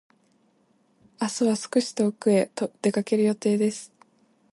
[1.21, 2.49] 明日は少し遠くへ
[2.81, 3.91] 出かける予定です。